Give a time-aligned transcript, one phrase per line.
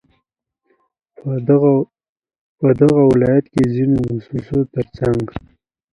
[2.65, 5.25] په دغه ولايت كې د ځينو مؤسسو ترڅنگ